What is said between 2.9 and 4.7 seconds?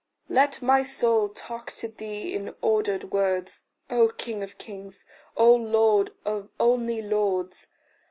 words, O king of